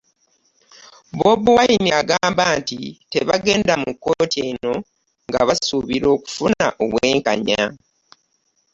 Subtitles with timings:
[1.17, 2.79] Bobi Wine agamba nti
[3.11, 4.73] tebagenda mu kkooti eno
[5.27, 7.63] nga basuubira okufuna obwenkanya